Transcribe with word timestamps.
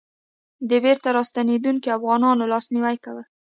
د 0.69 0.71
بېرته 0.83 1.07
راستنېدونکو 1.17 1.87
افغانانو 1.97 2.49
لاسنيوی 2.51 2.97
کول. 3.05 3.25